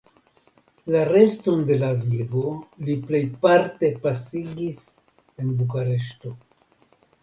[0.95, 2.43] La reston de la vivo
[2.89, 4.85] li plejparte pasigis
[5.41, 6.39] en Bukareŝto.